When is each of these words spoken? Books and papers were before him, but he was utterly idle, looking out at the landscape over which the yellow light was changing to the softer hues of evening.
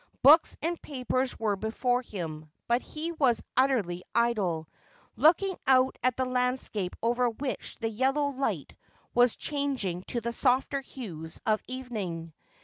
Books 0.23 0.57
and 0.63 0.81
papers 0.81 1.37
were 1.37 1.55
before 1.55 2.01
him, 2.01 2.49
but 2.67 2.81
he 2.81 3.11
was 3.11 3.43
utterly 3.55 4.01
idle, 4.15 4.67
looking 5.15 5.55
out 5.67 5.95
at 6.01 6.17
the 6.17 6.25
landscape 6.25 6.95
over 7.03 7.29
which 7.29 7.77
the 7.77 7.87
yellow 7.89 8.29
light 8.29 8.73
was 9.13 9.35
changing 9.35 10.01
to 10.07 10.19
the 10.19 10.33
softer 10.33 10.79
hues 10.81 11.39
of 11.45 11.61
evening. 11.67 12.33